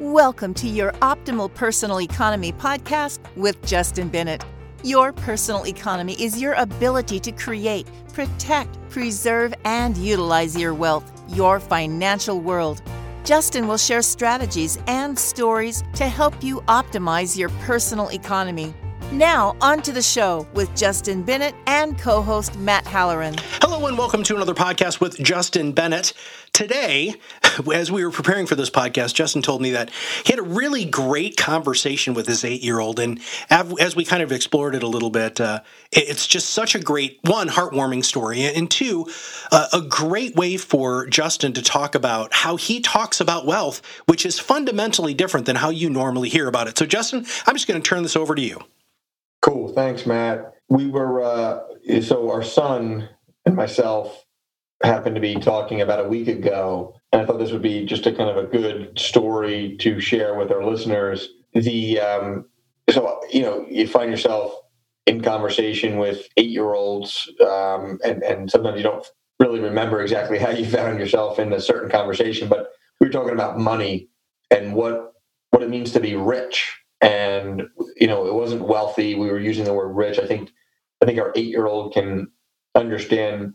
[0.00, 4.44] Welcome to your Optimal Personal Economy podcast with Justin Bennett.
[4.84, 11.58] Your personal economy is your ability to create, protect, preserve, and utilize your wealth, your
[11.58, 12.80] financial world.
[13.24, 18.72] Justin will share strategies and stories to help you optimize your personal economy.
[19.12, 23.36] Now, on to the show with Justin Bennett and co host Matt Halloran.
[23.62, 26.12] Hello, and welcome to another podcast with Justin Bennett.
[26.52, 27.14] Today,
[27.72, 29.88] as we were preparing for this podcast, Justin told me that
[30.26, 33.00] he had a really great conversation with his eight year old.
[33.00, 33.18] And
[33.48, 37.18] as we kind of explored it a little bit, uh, it's just such a great,
[37.22, 39.06] one, heartwarming story, and two,
[39.50, 44.26] uh, a great way for Justin to talk about how he talks about wealth, which
[44.26, 46.76] is fundamentally different than how you normally hear about it.
[46.76, 48.60] So, Justin, I'm just going to turn this over to you.
[49.48, 49.72] Cool.
[49.72, 50.52] Thanks, Matt.
[50.68, 51.60] We were, uh,
[52.02, 53.08] so our son
[53.46, 54.26] and myself
[54.82, 58.04] happened to be talking about a week ago, and I thought this would be just
[58.04, 61.30] a kind of a good story to share with our listeners.
[61.54, 62.44] The, um,
[62.90, 64.52] so, you know, you find yourself
[65.06, 69.06] in conversation with eight year olds, um, and, and sometimes you don't
[69.40, 73.32] really remember exactly how you found yourself in a certain conversation, but we were talking
[73.32, 74.10] about money
[74.50, 75.14] and what
[75.52, 77.62] what it means to be rich and
[78.00, 79.14] you know it wasn't wealthy.
[79.14, 80.18] We were using the word rich.
[80.18, 80.50] I think
[81.02, 82.28] i think our eight year old can
[82.74, 83.54] understand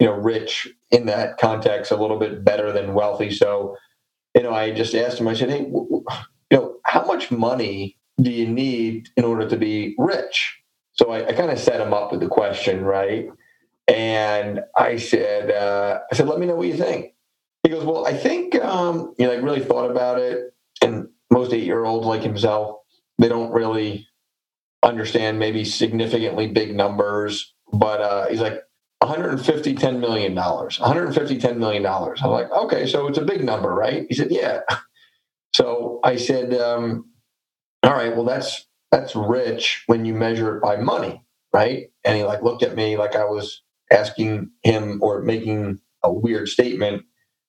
[0.00, 3.30] you know rich in that context a little bit better than wealthy.
[3.30, 3.76] So
[4.34, 6.04] you know i just asked him i said hey you
[6.52, 10.58] know how much money do you need in order to be rich?
[10.92, 13.28] So i, I kind of set him up with the question right?
[13.88, 17.14] And i said uh, i said let me know what you think.
[17.64, 21.52] He goes well i think um, you know like really thought about it and most
[21.52, 22.76] eight year olds like himself
[23.18, 24.06] they don't really
[24.82, 28.62] understand maybe significantly big numbers, but uh, he's like
[29.00, 32.20] 150 10 million dollars 150 10 million dollars.
[32.22, 34.06] I'm like okay so it's a big number right?
[34.08, 34.60] He said yeah.
[35.54, 37.06] So i said um,
[37.82, 41.22] all right well that's that's rich when you measure it by money
[41.54, 41.86] right?
[42.04, 43.62] And he like looked at me like i was
[43.92, 47.04] asking him or making a weird statement.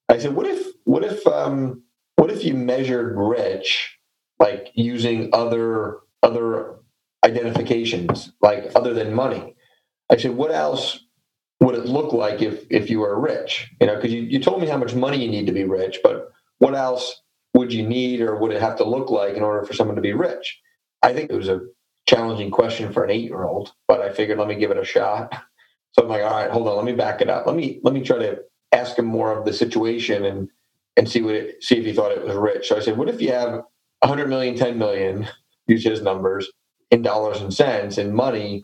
[0.10, 1.84] I said what if what if um
[2.18, 3.99] what if you measured rich
[4.40, 6.76] like using other other
[7.26, 9.56] identifications like other than money.
[10.10, 11.00] I said what else
[11.62, 13.72] would it look like if if you were rich?
[13.82, 16.00] You know because you, you told me how much money you need to be rich
[16.04, 16.30] but
[16.60, 17.22] what else
[17.56, 20.02] would you need or would it have to look like in order for someone to
[20.04, 20.60] be rich?
[21.04, 21.62] I think it was a
[22.08, 24.86] challenging question for an eight year old but i figured let me give it a
[24.86, 25.34] shot.
[25.94, 27.48] So i'm like all right hold on let me back it up.
[27.48, 28.40] Let me let me try to
[28.72, 30.50] ask him more of the situation and
[30.98, 32.70] and see what it, see if he thought it was rich.
[32.70, 33.64] So i said what if you have
[34.02, 35.28] 100 million, 10 million,
[35.68, 36.50] use his numbers
[36.92, 38.64] in dollars and cents in money,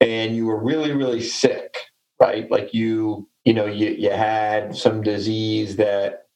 [0.00, 1.76] and you were really, really sick,
[2.20, 2.50] right?
[2.50, 6.26] Like you, you know, you, you had some disease that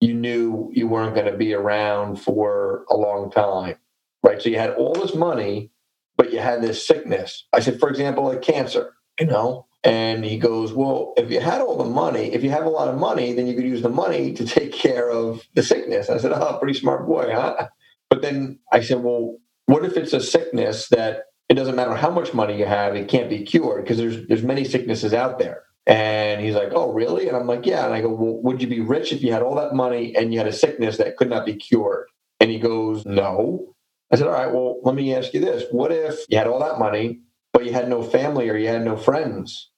[0.00, 3.76] you knew you weren't going to be around for a long time,
[4.22, 4.40] right?
[4.40, 5.70] So you had all this money,
[6.16, 7.46] but you had this sickness.
[7.52, 11.60] I said, for example, like cancer, you know, and he goes, Well, if you had
[11.60, 13.88] all the money, if you have a lot of money, then you could use the
[13.88, 16.10] money to take care of the sickness.
[16.10, 17.68] I said, Oh, pretty smart boy, huh?
[18.10, 22.10] But then I said, Well, what if it's a sickness that it doesn't matter how
[22.10, 25.62] much money you have, it can't be cured because there's there's many sicknesses out there.
[25.86, 27.28] And he's like, Oh, really?
[27.28, 27.84] And I'm like, Yeah.
[27.84, 30.32] And I go, Well, would you be rich if you had all that money and
[30.32, 32.06] you had a sickness that could not be cured?
[32.40, 33.74] And he goes, No.
[34.12, 35.64] I said, All right, well, let me ask you this.
[35.70, 37.20] What if you had all that money,
[37.52, 39.70] but you had no family or you had no friends?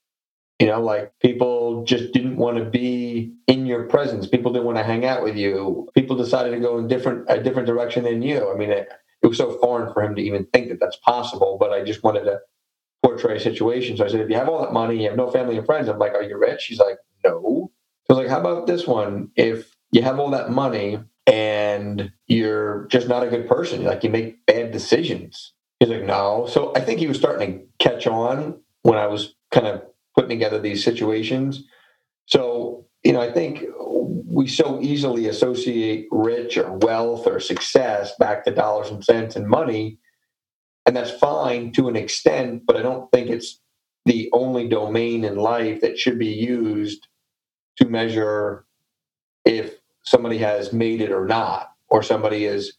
[0.59, 4.27] You know, like people just didn't want to be in your presence.
[4.27, 5.89] People didn't want to hang out with you.
[5.95, 8.51] People decided to go in different a different direction than you.
[8.53, 8.89] I mean, it,
[9.23, 11.59] it was so foreign for him to even think that that's possible.
[11.61, 12.41] But I just wanted to
[13.03, 13.97] portray a situation.
[13.97, 15.89] So I said, if you have all that money, you have no family and friends.
[15.89, 16.67] I'm like, are you rich?
[16.67, 17.71] He's like, no.
[18.07, 19.31] So I was like, how about this one?
[19.37, 24.11] If you have all that money and you're just not a good person, like you
[24.11, 25.53] make bad decisions.
[25.79, 26.49] He's like, no.
[26.51, 29.83] So I think he was starting to catch on when I was kind of
[30.19, 31.63] putting together these situations.
[32.27, 33.65] So, you know, I think
[34.27, 39.47] we so easily associate rich or wealth or success back to dollars and cents and
[39.47, 39.97] money.
[40.87, 43.61] And that's fine to an extent, but I don't think it's
[44.07, 47.07] the only domain in life that should be used
[47.77, 48.67] to measure
[49.45, 52.77] if somebody has made it or not, or somebody is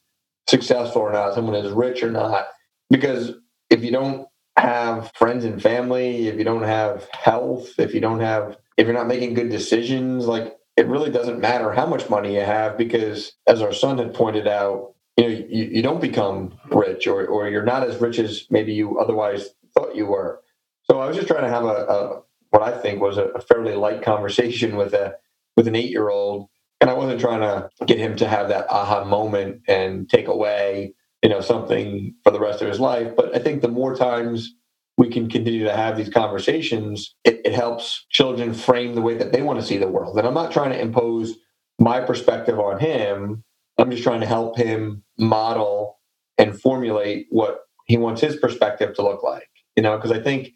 [0.49, 2.47] successful or not, someone is rich or not.
[2.89, 3.31] Because
[3.69, 4.27] if you don't
[4.59, 8.95] have friends and family, if you don't have health, if you don't have, if you're
[8.95, 13.33] not making good decisions, like it really doesn't matter how much money you have because,
[13.47, 17.49] as our son had pointed out, you know, you, you don't become rich or, or
[17.49, 20.41] you're not as rich as maybe you otherwise thought you were.
[20.83, 22.21] So I was just trying to have a, a
[22.51, 25.15] what I think was a, a fairly light conversation with a
[25.57, 26.47] with an eight year old
[26.81, 30.93] And I wasn't trying to get him to have that aha moment and take away,
[31.23, 33.15] you know, something for the rest of his life.
[33.15, 34.53] But I think the more times
[34.97, 39.31] we can continue to have these conversations, it, it helps children frame the way that
[39.31, 40.17] they want to see the world.
[40.17, 41.35] And I'm not trying to impose
[41.79, 43.43] my perspective on him.
[43.77, 45.99] I'm just trying to help him model
[46.37, 49.49] and formulate what he wants his perspective to look like.
[49.75, 50.51] You know, because I think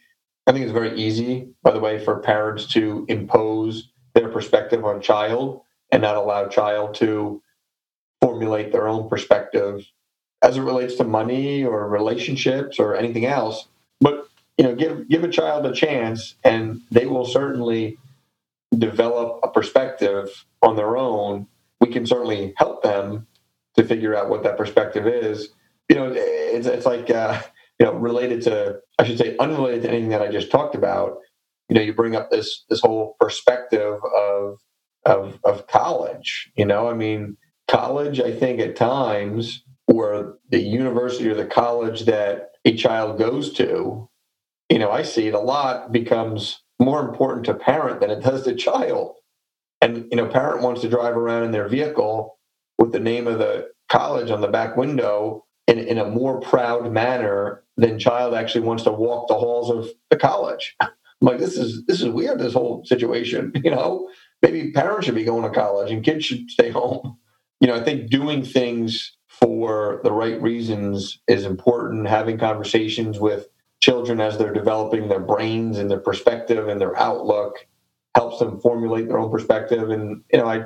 [0.45, 5.01] I think it's very easy, by the way, for parents to impose their perspective on
[5.01, 5.61] child
[5.91, 7.41] and not allow child to
[8.21, 9.85] formulate their own perspective
[10.43, 13.67] as it relates to money or relationships or anything else.
[14.01, 17.97] But you know, give give a child a chance, and they will certainly
[18.77, 21.47] develop a perspective on their own.
[21.81, 23.27] We can certainly help them
[23.77, 25.49] to figure out what that perspective is.
[25.89, 27.41] You know, it's, it's like uh,
[27.79, 31.17] you know, related to I should say unrelated to anything that I just talked about.
[31.69, 34.59] You know, you bring up this this whole perspective of
[35.05, 36.51] of of college.
[36.55, 37.37] You know, I mean,
[37.67, 38.19] college.
[38.19, 44.09] I think at times, or the university or the college that a child goes to,
[44.69, 48.43] you know, I see it a lot becomes more important to parent than it does
[48.43, 49.15] to child.
[49.81, 52.37] And you know, parent wants to drive around in their vehicle
[52.77, 56.91] with the name of the college on the back window in, in a more proud
[56.91, 60.75] manner than child actually wants to walk the halls of the college.
[60.79, 60.89] I'm
[61.21, 62.39] like, this is this is weird.
[62.39, 64.09] This whole situation, you know,
[64.41, 67.17] maybe parents should be going to college and kids should stay home.
[67.59, 72.07] You know, I think doing things for the right reasons is important.
[72.07, 73.49] Having conversations with
[73.81, 77.67] children as they're developing their brains and their perspective and their outlook
[78.15, 79.89] helps them formulate their own perspective.
[79.89, 80.63] And you know, I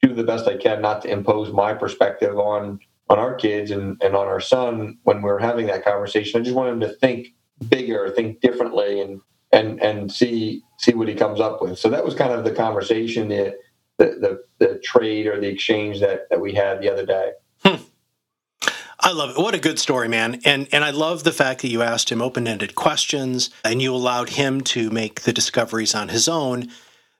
[0.00, 2.78] do the best I can not to impose my perspective on
[3.08, 6.40] on our kids and, and on our son when we are having that conversation.
[6.40, 7.34] I just want him to think
[7.68, 9.20] bigger, think differently, and
[9.52, 11.80] and and see see what he comes up with.
[11.80, 13.56] So that was kind of the conversation, the
[13.98, 14.06] the
[14.60, 17.32] the, the trade or the exchange that that we had the other day.
[19.02, 19.38] I love it.
[19.38, 20.40] What a good story, man.
[20.44, 24.30] And and I love the fact that you asked him open-ended questions and you allowed
[24.30, 26.68] him to make the discoveries on his own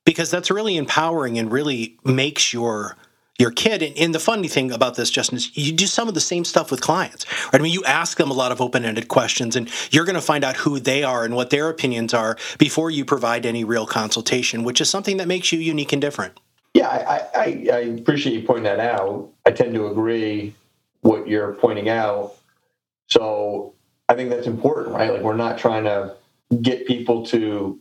[0.04, 2.96] because that's really empowering and really makes your
[3.38, 3.82] your kid.
[3.82, 6.44] And, and, the funny thing about this, Justin, is you do some of the same
[6.44, 7.24] stuff with clients.
[7.46, 7.60] Right?
[7.60, 10.20] I mean, you ask them a lot of open ended questions, and you're going to
[10.20, 13.86] find out who they are and what their opinions are before you provide any real
[13.86, 16.38] consultation, which is something that makes you unique and different.
[16.74, 19.30] Yeah, I, I, I appreciate you pointing that out.
[19.46, 20.54] I tend to agree
[21.02, 22.34] what you're pointing out.
[23.08, 23.74] So
[24.08, 25.12] I think that's important, right?
[25.12, 26.16] Like we're not trying to
[26.60, 27.80] get people to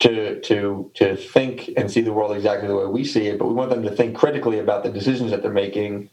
[0.00, 3.46] to to to think and see the world exactly the way we see it, but
[3.46, 6.10] we want them to think critically about the decisions that they're making,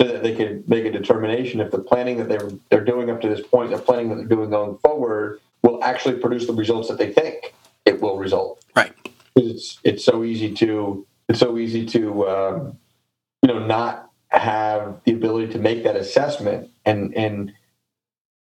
[0.00, 3.20] so that they can make a determination if the planning that they're they're doing up
[3.20, 6.88] to this point, the planning that they're doing going forward, will actually produce the results
[6.88, 7.54] that they think
[7.84, 8.64] it will result.
[8.74, 8.92] Right.
[9.36, 12.78] It's it's so easy to it's so easy to um,
[13.42, 14.05] you know not
[14.36, 17.52] have the ability to make that assessment and and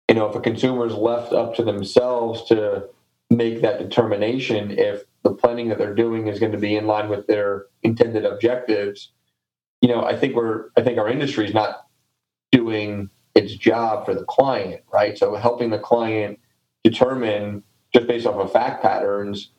[0.07, 2.85] you know if a consumer is left up to themselves to
[3.29, 7.09] make that determination if the planning that they're doing is going to be in line
[7.09, 9.11] with their intended objectives
[9.81, 11.87] you know i think we're i think our industry is not
[12.51, 15.17] doing its job for the client right?
[15.17, 16.39] So helping the client
[16.83, 17.63] determine
[17.93, 19.51] just based off of fact patterns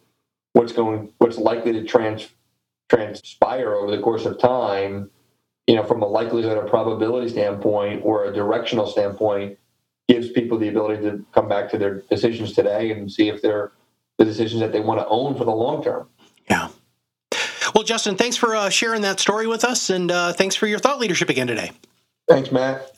[0.53, 2.29] what's going what's likely to trans,
[2.89, 5.11] transpire over the course of time
[5.71, 9.57] you know from a likelihood or probability standpoint or a directional standpoint
[10.09, 13.71] gives people the ability to come back to their decisions today and see if they're
[14.19, 16.09] the decisions that they want to own for the long term.
[16.51, 16.71] Yeah.
[17.73, 20.81] Well, Justin, thanks for uh, sharing that story with us, and uh, thanks for your
[20.81, 21.71] thought leadership again today.
[22.29, 22.91] Thanks, Matt.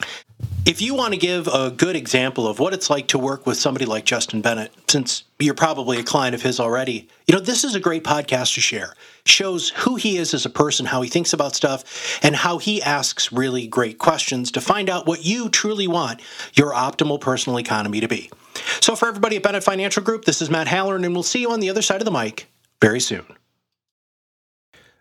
[0.65, 3.57] If you want to give a good example of what it's like to work with
[3.57, 7.65] somebody like Justin Bennett, since you're probably a client of his already, you know, this
[7.65, 8.95] is a great podcast to share.
[9.27, 12.81] Shows who he is as a person, how he thinks about stuff, and how he
[12.81, 16.23] asks really great questions to find out what you truly want
[16.55, 18.31] your optimal personal economy to be.
[18.81, 21.51] So, for everybody at Bennett Financial Group, this is Matt Halloran, and we'll see you
[21.51, 22.47] on the other side of the mic
[22.81, 23.25] very soon.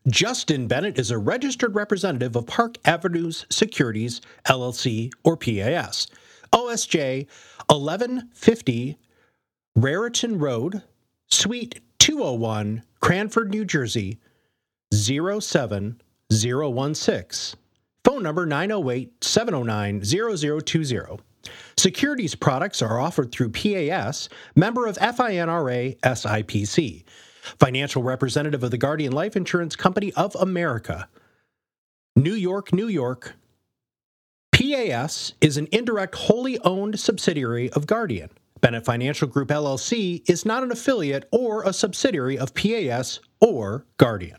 [0.07, 6.07] Justin Bennett is a registered representative of Park Avenues Securities, LLC, or PAS.
[6.51, 7.27] OSJ
[7.67, 8.97] 1150
[9.75, 10.81] Raritan Road,
[11.29, 14.17] Suite 201, Cranford, New Jersey
[14.91, 17.59] 07016.
[18.03, 20.01] Phone number 908 709
[20.65, 21.19] 0020.
[21.77, 27.03] Securities products are offered through PAS, member of FINRA SIPC
[27.59, 31.07] financial representative of the Guardian Life Insurance Company of America.
[32.15, 33.35] New York, New York.
[34.51, 38.29] PAS is an indirect wholly owned subsidiary of Guardian.
[38.59, 44.37] Bennett Financial Group LLC is not an affiliate or a subsidiary of PAS or Guardian.